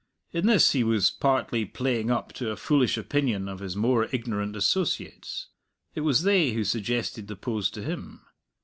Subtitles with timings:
[0.31, 4.55] In this he was partly playing up to a foolish opinion of his more ignorant
[4.55, 5.49] associates;
[5.93, 8.25] it was they who suggested the pose to him.